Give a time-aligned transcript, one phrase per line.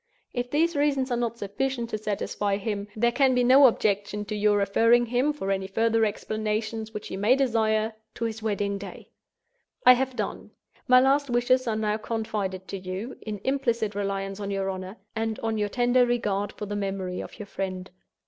[0.33, 4.35] If these reasons are not sufficient to satisfy him, there can be no objection to
[4.35, 9.09] your referring him, for any further explanations which he may desire, to his wedding day.
[9.85, 10.49] "I have done.
[10.87, 15.37] My last wishes are now confided to you, in implicit reliance on your honor, and
[15.41, 17.91] on your tender regard for the memory of your friend.